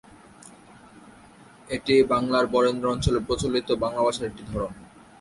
এটি 1.69 1.95
বাংলার 2.03 2.45
বরেন্দ্র 2.47 2.85
অঞ্চলে 2.93 3.19
প্রচলিত 3.27 3.67
বাংলা 3.83 4.01
ভাষার 4.05 4.27
একটি 4.27 4.43
ধরন। 4.51 4.71